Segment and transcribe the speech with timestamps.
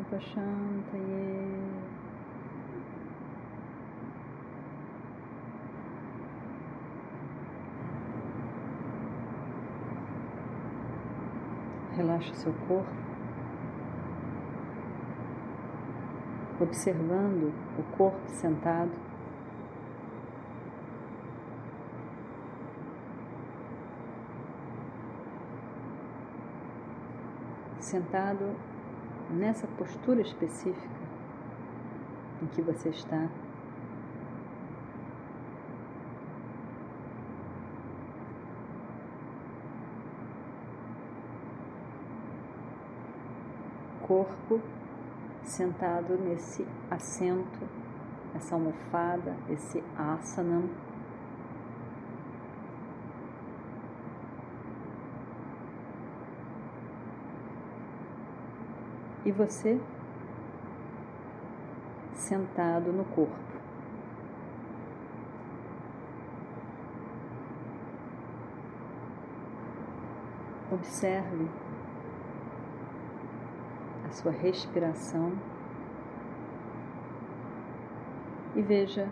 [11.98, 12.94] Relaxa seu corpo,
[16.60, 19.11] observando o corpo sentado.
[27.83, 28.55] Sentado
[29.29, 31.03] nessa postura específica
[32.41, 33.29] em que você está.
[44.01, 44.61] Corpo
[45.43, 47.67] sentado nesse assento,
[48.35, 50.63] essa almofada, esse asana
[59.25, 59.79] e você
[62.13, 63.35] sentado no corpo.
[70.71, 71.47] Observe
[74.07, 75.33] a sua respiração
[78.55, 79.07] e veja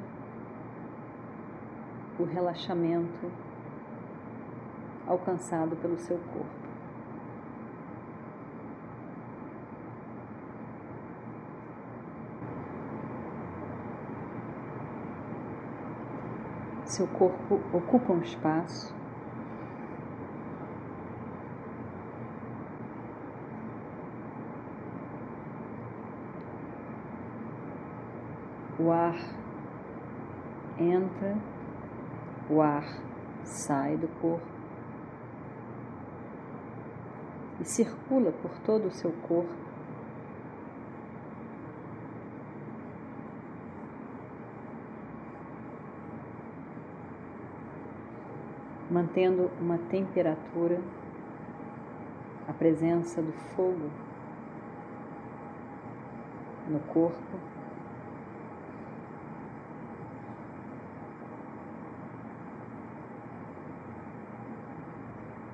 [2.19, 3.31] o relaxamento
[5.07, 6.60] alcançado pelo seu corpo.
[16.91, 18.93] Seu corpo ocupa um espaço.
[28.77, 29.15] O ar
[30.77, 31.37] entra,
[32.49, 32.83] o ar
[33.43, 34.51] sai do corpo
[37.61, 39.70] e circula por todo o seu corpo.
[48.91, 50.81] Mantendo uma temperatura,
[52.45, 53.89] a presença do fogo
[56.67, 57.39] no corpo.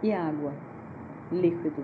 [0.02, 0.54] E água,
[1.32, 1.84] líquido.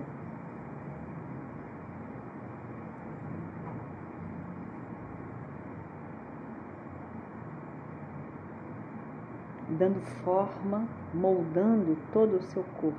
[9.68, 12.98] Dando forma, moldando todo o seu corpo,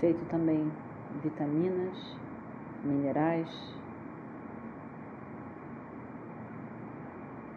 [0.00, 0.70] feito também
[1.22, 2.16] vitaminas,
[2.84, 3.50] minerais.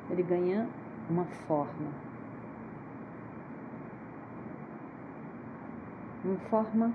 [0.10, 0.70] Ele ganha
[1.10, 1.92] uma forma,
[6.24, 6.94] uma forma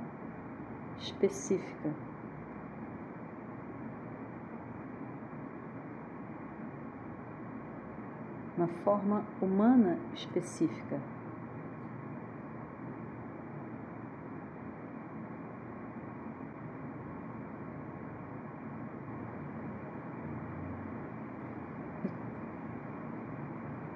[0.98, 2.09] específica.
[8.60, 11.00] Uma forma humana específica.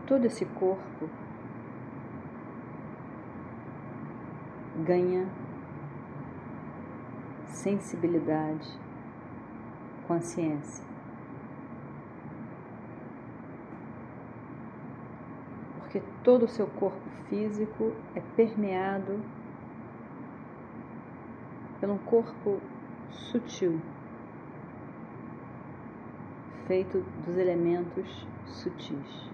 [0.06, 1.08] todo esse corpo
[4.84, 5.26] ganha
[7.48, 8.68] sensibilidade,
[10.06, 10.93] consciência.
[15.94, 19.20] Porque todo o seu corpo físico é permeado
[21.80, 22.58] pelo corpo
[23.12, 23.80] sutil,
[26.66, 29.30] feito dos elementos sutis.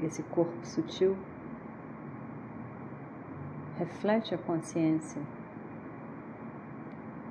[0.00, 1.16] Esse corpo sutil
[3.76, 5.22] reflete a consciência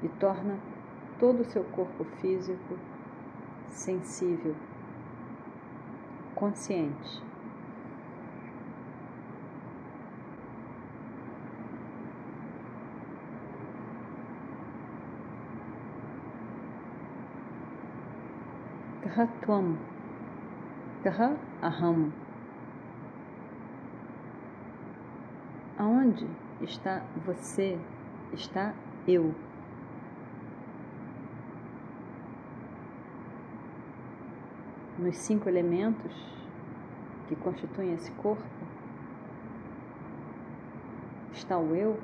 [0.03, 0.59] e torna
[1.19, 2.77] todo o seu corpo físico
[3.69, 4.55] sensível,
[6.35, 7.27] consciente.
[19.01, 19.77] Kahatwam.
[21.03, 22.11] Kaha Aham.
[25.79, 26.27] Aonde
[26.61, 27.77] está você?
[28.33, 28.73] Está
[29.07, 29.46] eu.
[35.07, 36.13] Nos cinco elementos
[37.29, 38.43] que constituem esse corpo,
[41.31, 41.97] está o eu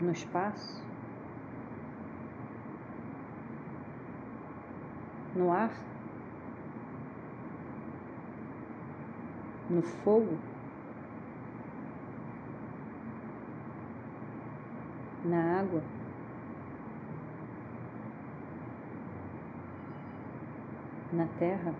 [0.00, 0.80] no espaço,
[5.34, 5.72] no ar,
[9.68, 10.38] no fogo,
[15.24, 15.97] na água.
[21.10, 21.74] Na terra,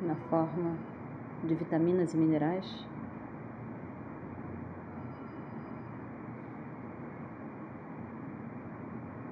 [0.00, 0.76] na forma
[1.42, 2.86] de vitaminas e minerais.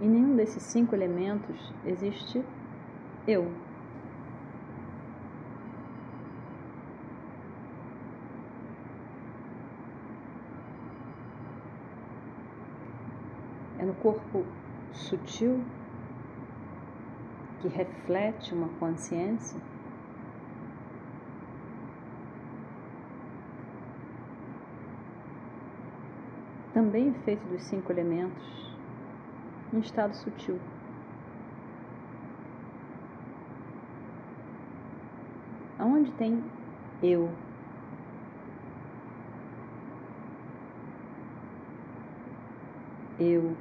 [0.02, 2.44] Em nenhum desses cinco elementos existe
[3.26, 3.50] eu.
[13.78, 14.44] É no corpo
[14.92, 15.64] sutil
[17.62, 19.56] que reflete uma consciência
[26.74, 28.76] também feito dos cinco elementos
[29.72, 30.58] em estado sutil.
[35.78, 36.42] Aonde tem
[37.00, 37.30] eu?
[43.20, 43.56] Eu.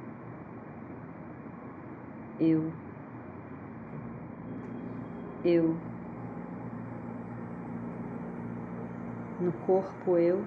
[2.40, 2.91] Eu.
[5.44, 5.76] Eu.
[9.40, 10.44] No corpo eu.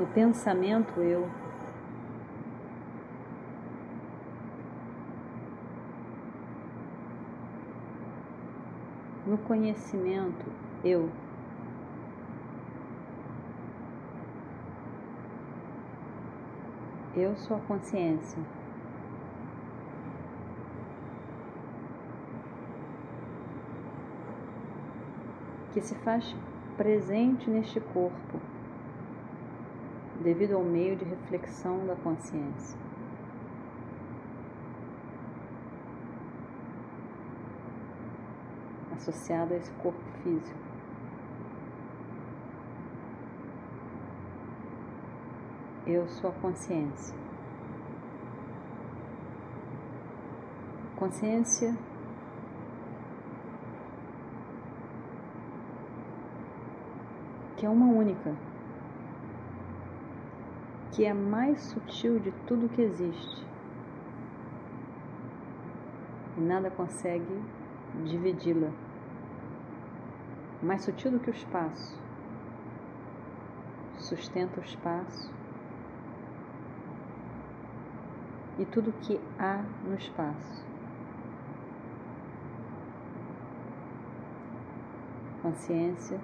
[0.00, 1.28] no pensamento eu.
[9.26, 10.46] No conhecimento
[10.82, 11.10] eu.
[17.14, 18.59] Eu sou a consciência.
[25.72, 26.34] Que se faz
[26.76, 28.40] presente neste corpo
[30.22, 32.78] devido ao meio de reflexão da consciência.
[38.92, 40.58] Associado a esse corpo físico.
[45.86, 47.16] Eu sou a consciência.
[50.96, 51.74] Consciência
[57.60, 58.34] que é uma única
[60.92, 63.46] que é mais sutil de tudo que existe.
[66.38, 67.38] Nada consegue
[68.06, 68.70] dividi-la.
[70.62, 72.00] Mais sutil do que o espaço.
[73.98, 75.30] Sustenta o espaço
[78.58, 80.64] e tudo que há no espaço.
[85.42, 86.18] Consciência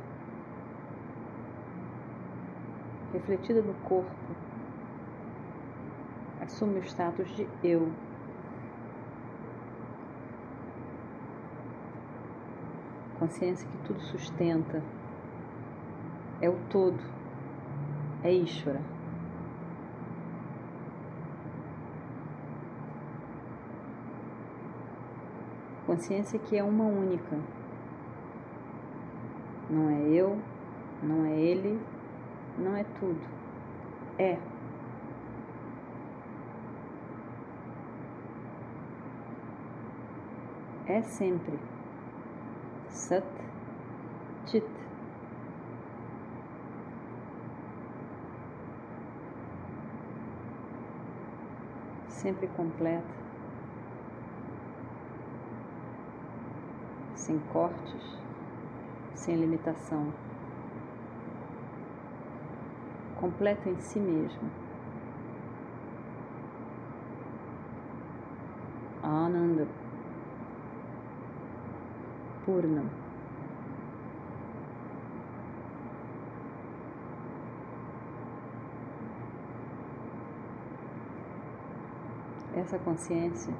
[3.16, 4.10] refletida no corpo
[6.46, 7.90] assume o status de eu.
[13.18, 14.82] Consciência que tudo sustenta,
[16.40, 17.02] é o todo,
[18.22, 18.80] é Ishvara.
[25.86, 27.38] Consciência que é uma única.
[29.70, 30.38] Não é eu,
[31.02, 31.80] não é ele,
[32.58, 33.20] não é tudo.
[34.18, 34.38] É.
[40.86, 41.58] é sempre
[42.88, 43.24] Sat
[44.46, 44.64] Chit.
[52.08, 53.04] Sempre completa,
[57.14, 58.18] sem cortes,
[59.14, 60.12] sem limitação,
[63.16, 64.50] completa em si mesmo.
[69.02, 69.66] Ananda.
[72.44, 72.84] Purnam.
[82.54, 83.52] Essa consciência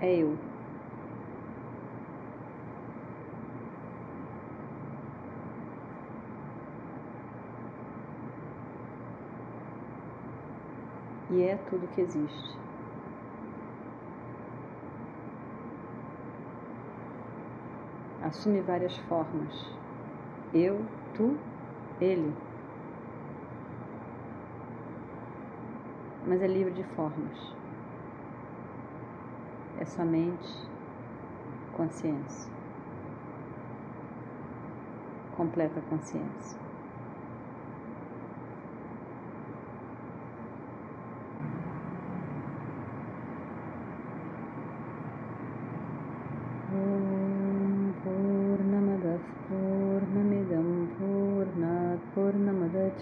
[0.00, 0.51] é eu.
[11.32, 12.58] E é tudo que existe.
[18.22, 19.52] Assume várias formas.
[20.52, 20.84] Eu,
[21.14, 21.36] tu,
[22.00, 22.32] ele.
[26.26, 27.54] Mas é livre de formas.
[29.80, 30.70] É somente
[31.74, 32.52] consciência.
[35.34, 36.61] Completa consciência.